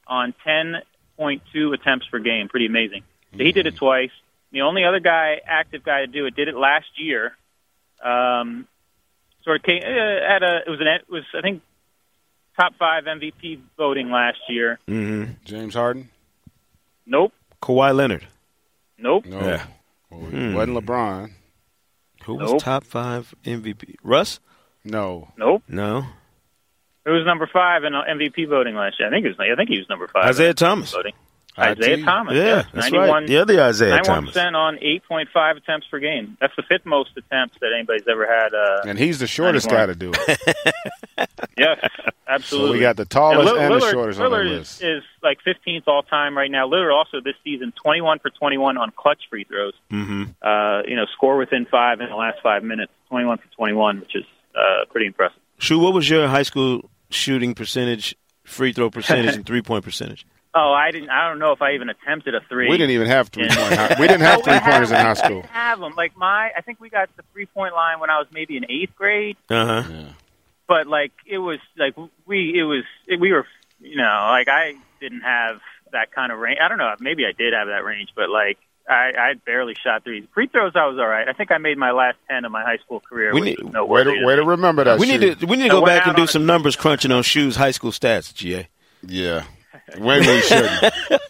[0.08, 0.34] on
[1.18, 2.48] 10.2 attempts per game.
[2.48, 3.04] Pretty amazing.
[3.38, 4.12] So he did it twice.
[4.54, 7.36] The only other guy, active guy to do it, did it last year.
[8.04, 8.68] Um,
[9.44, 10.60] sort of came uh, at a.
[10.66, 10.88] It was an.
[10.88, 11.62] It was I think
[12.60, 14.80] top five MVP voting last year.
[14.88, 15.32] Mm-hmm.
[15.44, 16.10] James Harden?
[17.06, 17.34] Nope.
[17.62, 18.28] Kawhi Leonard,
[18.98, 19.26] Nope.
[19.26, 19.40] No.
[19.40, 19.66] Yeah.
[20.10, 20.54] Well, Hmm.
[20.54, 21.32] wasn't LeBron.
[22.26, 23.96] who was top five MVP.
[24.04, 24.40] Russ?
[24.86, 25.30] No.
[25.38, 25.64] Nope.
[25.68, 26.06] No.
[27.06, 29.08] Who was number five in uh, MVP voting last year?
[29.08, 29.38] I think it was.
[29.40, 30.26] I think he was number five.
[30.26, 30.92] Isaiah in Thomas.
[30.92, 31.14] voting.
[31.58, 31.80] IT?
[31.80, 32.34] Isaiah Thomas.
[32.34, 33.28] Yeah, yes, that's 91, right.
[33.28, 34.30] The other Isaiah 91 Thomas.
[34.34, 36.38] percent on eight point five attempts per game.
[36.42, 38.54] That's the fifth most attempts that anybody's ever had.
[38.54, 39.82] Uh, And he's the shortest 91.
[39.82, 41.30] guy to do it.
[41.58, 42.72] yes, So absolutely.
[42.78, 44.82] we got the tallest Lil- and, the Lillard- shortest on the Lillard list.
[44.82, 46.68] is, is like 15th all time right now.
[46.68, 49.74] Lillard also this season 21 for 21 on clutch free throws.
[49.92, 50.24] Mm-hmm.
[50.42, 52.92] Uh, you know, score within five in the last five minutes.
[53.10, 55.38] 21 for 21, which is uh, pretty impressive.
[55.60, 60.26] Shu, what was your high school shooting percentage, free throw percentage, and three point percentage?
[60.56, 61.10] Oh, I didn't.
[61.10, 62.70] I don't know if I even attempted a three.
[62.70, 63.56] We didn't even have three Yeah.
[63.56, 63.74] point.
[63.80, 65.42] high- We didn't have No, three pointers in have- high I school.
[65.42, 65.94] didn't have them.
[65.96, 68.66] Like my, I think we got the three point line when I was maybe in
[68.70, 69.36] eighth grade.
[69.50, 69.90] Uh huh.
[69.92, 70.06] Yeah.
[70.68, 73.46] But like it was like we, it was it, we were,
[73.80, 75.60] you know, like I didn't have
[75.92, 76.60] that kind of range.
[76.64, 76.94] I don't know.
[77.00, 78.58] Maybe I did have that range, but like
[78.90, 80.26] I, I barely shot threes.
[80.34, 81.28] Free throws, I was all right.
[81.28, 83.34] I think I made my last ten of my high school career.
[83.34, 85.00] We which need- was Way to, way to remember that.
[85.00, 87.56] We need to we need to go back and do some numbers crunching on shoes,
[87.56, 88.68] high school stats, GA.
[89.06, 89.44] Yeah.
[90.00, 90.94] Maybe we shouldn't.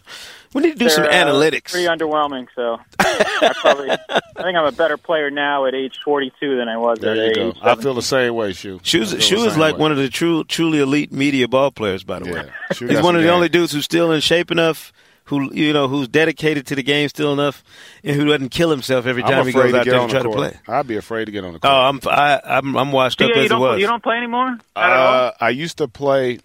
[0.56, 1.72] We need to do some They're, uh, analytics.
[1.72, 2.46] Pretty underwhelming.
[2.56, 6.78] So I probably, I think I'm a better player now at age 42 than I
[6.78, 7.56] was There at you age.
[7.56, 7.60] go.
[7.64, 8.80] I feel the same way, Shoe.
[8.84, 12.04] Shu's, Shu is like one of the true, truly elite media ball players.
[12.04, 12.76] By the way, Yeah.
[12.76, 13.34] Shu he's one of the game.
[13.34, 17.10] only dudes who's still in shape enough, who you know, who's dedicated to the game
[17.10, 17.64] still enough,
[18.04, 20.30] and who doesn't kill himself every time he goes out there on to try the
[20.30, 20.58] to play.
[20.68, 22.06] I'd be afraid to get on the Oh, court.
[22.06, 23.82] I'm I, I'm I'm washed Yeah, up as it was.
[23.82, 24.52] you don't play anymore?
[24.76, 25.26] Not at all?
[25.26, 26.42] Uh, I used to play,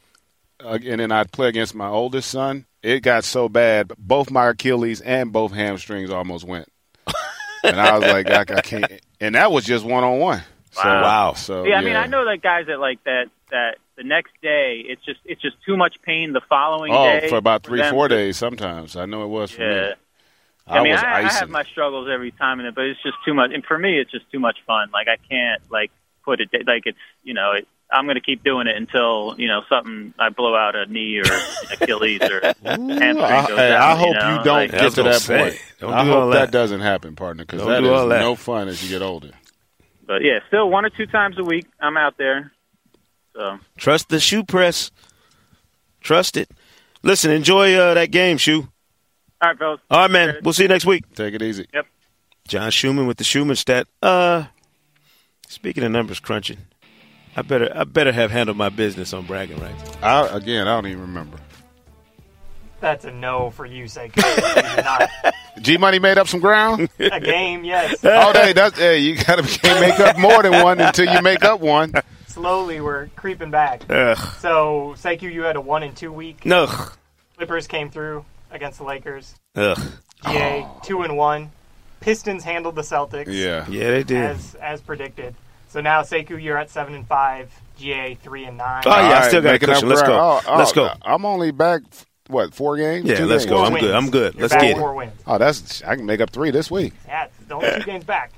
[0.64, 2.66] uh, and then I'd play against my oldest son.
[2.83, 6.68] It got so bad, both my Achilles and both hamstrings almost went,
[7.64, 8.92] and I was like, I, I can't.
[9.21, 10.42] And that was just one on one.
[10.73, 11.33] So, wow.
[11.33, 14.83] So yeah, I mean, I know that guys that like that that the next day
[14.87, 17.90] it's just it's just too much pain the following Oh, day for about three, them
[17.90, 18.97] four days sometimes.
[18.97, 19.88] I know it was for Yeah.
[19.88, 19.94] me.
[20.68, 23.16] I, mean, was I, I have my struggles every time in it, but it's just
[23.25, 23.53] too much.
[23.55, 24.90] And for me, it's just too much fun.
[24.92, 25.90] Like I can't like
[26.25, 29.48] put it like it's you know it, I'm going to keep doing it until you
[29.48, 31.24] know something I blow out a knee or
[31.72, 33.83] Achilles or hamstring I, goes hey, down.
[33.83, 34.29] I hope you, know?
[34.38, 35.62] you don't Like, get to that say, point.
[35.81, 36.38] don't I do hope that.
[36.40, 36.51] that.
[36.51, 38.20] doesn't happen, partner, because Don't that do is all that.
[38.20, 39.31] no fun as you get older.
[40.07, 42.53] But yeah, still one or two times a week I'm out there.
[43.35, 44.90] So Trust the shoe press.
[46.01, 46.51] Trust it.
[47.03, 48.68] Listen, enjoy uh, that game, shoe.
[49.40, 49.81] all right, fellas.
[49.90, 50.37] All right, man.
[50.42, 51.05] We'll see you next week.
[51.14, 51.66] Take it easy.
[51.72, 51.87] Yep.
[52.48, 53.87] John Schuhmann with the Schuhmann stat.
[54.03, 54.46] Uh,
[55.48, 56.59] speaking of numbers crunching,
[57.38, 59.96] I better I better have handled my business on bragging rights.
[60.03, 61.38] I, again, I don't even remember.
[62.81, 64.16] That's a no for you, Sekou.
[64.57, 65.09] You did not.
[65.61, 66.88] G Money made up some ground.
[66.98, 67.96] A game, yes.
[68.05, 69.42] oh, hey, that's hey, you gotta
[69.81, 71.92] make up more than one until you make up one.
[72.27, 73.88] Slowly, we're creeping back.
[73.88, 74.18] Ugh.
[74.40, 76.44] So, Sekou, you had a one and two week.
[76.44, 76.66] No.
[77.37, 79.37] Clippers came through against the Lakers.
[79.55, 79.79] Ugh.
[80.24, 81.53] GA two and one.
[82.01, 83.27] Pistons handled the Celtics.
[83.29, 84.24] Yeah, Yeah, they did.
[84.24, 85.37] as as predicted.
[85.68, 87.52] So now Sekou, you're at seven and five.
[87.78, 88.83] GA three and nine.
[88.87, 89.88] Oh, yeah, I All right, still got a making up cushion.
[89.88, 90.18] Let's go.
[90.18, 90.90] Oh, oh, Let's go.
[91.02, 91.83] I'm only back.
[92.26, 93.09] What four games?
[93.09, 93.50] Yeah, Two let's games?
[93.50, 93.57] go.
[93.59, 93.85] Four I'm wins.
[93.85, 93.94] good.
[93.94, 94.35] I'm good.
[94.35, 94.81] You're Let's back get it.
[94.81, 95.12] Four wins.
[95.26, 96.92] Oh, that's I can make up three this week.
[97.07, 98.33] Yeah, it's the only two games back.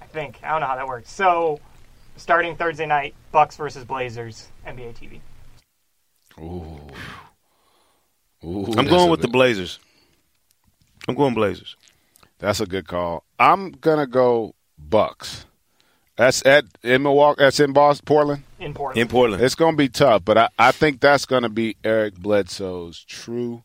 [0.00, 0.38] I think.
[0.42, 1.10] I don't know how that works.
[1.10, 1.60] So,
[2.16, 5.20] starting Thursday night, Bucks versus Blazers, NBA TV.
[6.38, 6.80] Ooh,
[8.44, 9.80] Ooh, I'm going a with the Blazers.
[11.08, 11.76] I'm going Blazers.
[12.38, 13.24] That's a good call.
[13.38, 15.46] I'm gonna go Bucks.
[16.16, 17.42] That's at in Milwaukee.
[17.42, 18.42] That's in Boston, Portland.
[18.58, 19.00] In Portland.
[19.00, 19.42] In Portland.
[19.42, 23.62] It's gonna be tough, but I, I think that's gonna be Eric Bledsoe's true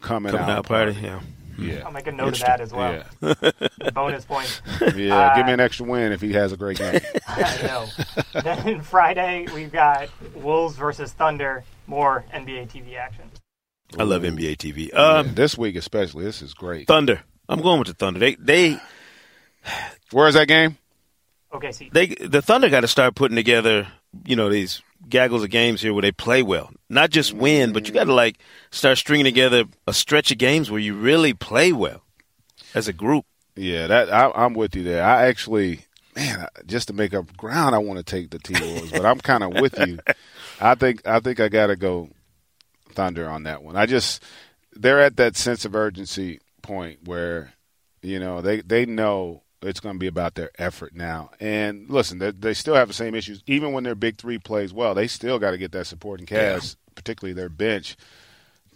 [0.00, 0.92] coming, Coming out party.
[1.00, 1.20] Yeah.
[1.56, 3.04] Yeah, I'll make a note of that as well.
[3.22, 4.60] yeah, Bonus points.
[4.80, 4.88] yeah.
[5.36, 6.98] Give me Uh, an extra win if he has a great game.
[7.28, 7.86] I know.
[8.42, 11.62] then Friday, we've got Wolves versus Thunder.
[11.86, 13.30] More NBA TV action.
[13.96, 14.92] I love NBA TV.
[14.98, 16.88] Um, this week especially, this is great.
[16.88, 17.22] Thunder.
[17.48, 18.18] I'm going with the Thunder.
[18.18, 18.78] They they
[20.10, 20.76] Where's that game?
[21.54, 21.92] OKC.
[21.92, 23.86] They the Thunder got to start putting together,
[24.24, 27.86] you know, these gaggles of games here where they play well, not just win, but
[27.86, 28.38] you got to like
[28.70, 32.02] start stringing together a stretch of games where you really play well
[32.74, 33.24] as a group.
[33.54, 35.04] Yeah, that I, I'm with you there.
[35.04, 35.86] I actually,
[36.16, 39.20] man, just to make up ground, I want to take the T Wolves, but I'm
[39.20, 40.00] kind of with you.
[40.60, 42.10] I think I think I got to go
[42.90, 43.76] Thunder on that one.
[43.76, 44.22] I just
[44.72, 47.52] they're at that sense of urgency point where
[48.02, 51.30] you know they they know it's going to be about their effort now.
[51.40, 53.42] And listen, they, they still have the same issues.
[53.46, 56.76] Even when their big three plays well, they still got to get that supporting cast,
[56.76, 56.92] yeah.
[56.94, 57.96] particularly their bench,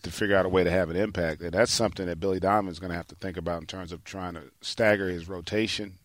[0.03, 1.41] to figure out a way to have an impact.
[1.43, 3.93] And that's something that Billy Donovan is going to have to think about in terms
[3.93, 5.99] of trying to stagger his rotation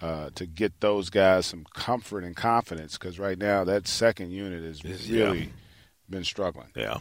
[0.00, 2.96] uh, to get those guys some comfort and confidence.
[2.96, 5.46] Because right now, that second unit has really yeah.
[6.08, 6.68] been struggling.
[6.74, 6.98] Yeah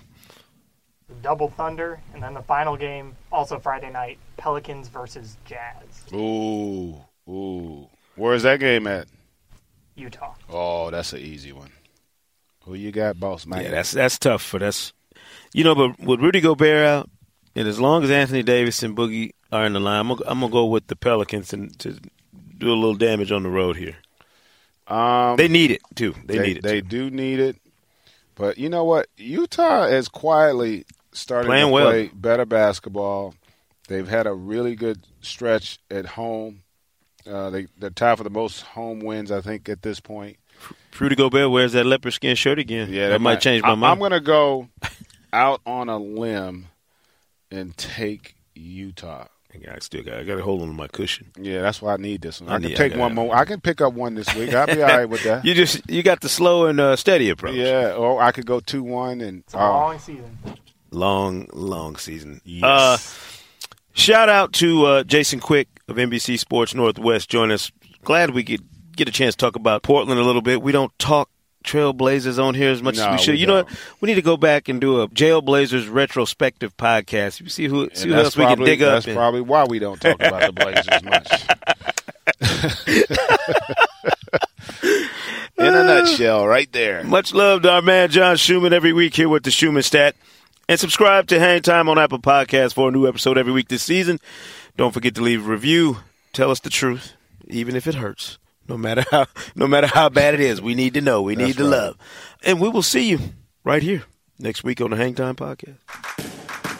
[1.21, 6.13] double thunder, and then the final game, also Friday night, Pelicans versus Jazz.
[6.13, 6.95] Ooh,
[7.27, 7.87] ooh.
[8.15, 9.07] Where's that game at?
[9.95, 10.33] Utah.
[10.49, 11.71] Oh, that's an easy one.
[12.65, 13.63] Who you got, boss man?
[13.63, 14.93] Yeah, that's that's tough for that's
[15.53, 17.09] you know, but with Rudy Gobert out,
[17.55, 20.39] and as long as Anthony Davis and Boogie are in the line, I'm gonna, I'm
[20.39, 21.99] gonna go with the Pelicans and to
[22.57, 23.95] do a little damage on the road here.
[24.87, 26.13] Um, they need it too.
[26.25, 26.63] They, they need it.
[26.63, 26.87] They too.
[26.87, 27.57] do need it.
[28.35, 29.07] But you know what?
[29.17, 31.85] Utah has quietly starting Playing to well.
[31.89, 33.35] play better basketball.
[33.87, 36.61] They've had a really good stretch at home.
[37.27, 40.37] Uh, they they're tied for the most home wins, I think, at this point.
[40.99, 42.91] Rudy Gobert wears that leopard skin shirt again.
[42.91, 43.91] Yeah, that, might, might change my I, mind.
[43.93, 44.67] I'm going to go
[45.31, 46.67] out on a limb
[47.51, 49.25] and take Utah.
[49.53, 51.31] I still got I got to hold on to my cushion.
[51.39, 52.49] Yeah, that's why I need this one.
[52.51, 53.35] I, I can need- take I one more.
[53.35, 54.53] I can pick up one this week.
[54.53, 55.43] I'll be all right with that.
[55.49, 57.55] You just you got the slow and uh, steady approach.
[57.55, 60.37] yeah, or I could go two one and It's a long season.
[60.91, 62.41] Long long season.
[62.43, 62.63] Yes.
[62.63, 62.97] Uh,
[63.93, 67.29] shout out to uh, Jason Quick of NBC Sports Northwest.
[67.29, 67.71] Join us.
[68.03, 68.63] Glad we could
[68.95, 70.61] get a chance to talk about Portland a little bit.
[70.61, 71.29] We don't talk
[71.63, 73.33] Trailblazers on here as much No, as we should.
[73.33, 73.69] we you know what?
[74.01, 77.39] We need to go back and do a Jailblazers retrospective podcast.
[77.41, 78.93] You see who see who else we can probably- dig up.
[78.95, 81.29] That's and- probably why we don't talk about the Blazers much.
[85.57, 87.03] In a nutshell, right there.
[87.03, 90.15] Much love to our man John Schuhmann every week here with the Schuhmann Stat.
[90.69, 93.81] And subscribe to Hang Time on Apple Podcasts for a new episode every week this
[93.81, 94.19] season.
[94.77, 95.97] Don't forget to leave a review.
[96.31, 97.13] Tell us the truth,
[97.47, 98.37] even if it hurts.
[98.67, 101.23] No matter how no matter how bad it is, we need to know.
[101.23, 101.71] We need to right.
[101.71, 101.97] love.
[102.43, 103.17] And we will see you
[103.63, 104.03] right here
[104.37, 105.79] next week on the Hang Time Podcast.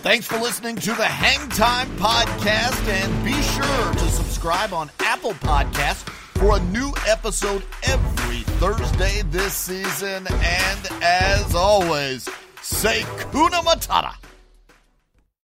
[0.03, 5.33] Thanks for listening to the Hang Time Podcast, and be sure to subscribe on Apple
[5.33, 10.27] Podcasts for a new episode every Thursday this season.
[10.27, 12.29] And as always,
[12.70, 14.13] say Kuna Matata.